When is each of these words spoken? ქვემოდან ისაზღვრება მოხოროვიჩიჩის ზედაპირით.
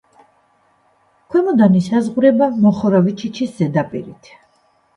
ქვემოდან 1.33 1.77
ისაზღვრება 1.81 2.49
მოხოროვიჩიჩის 2.65 3.55
ზედაპირით. 3.61 4.35